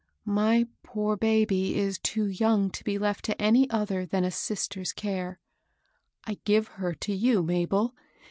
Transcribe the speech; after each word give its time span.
My 0.25 0.65
poor 0.81 1.15
baby 1.15 1.75
is 1.75 1.99
too 1.99 2.25
young 2.25 2.71
to 2.71 2.83
be 2.83 2.97
left 2.97 3.23
to 3.25 3.39
any 3.39 3.69
other 3.69 4.03
than 4.03 4.23
a 4.23 4.31
sister's 4.31 4.93
care; 4.93 5.39
I 6.25 6.39
give 6.43 6.67
her 6.69 6.95
to 6.95 7.13
you, 7.13 7.43
Mabel. 7.43 7.93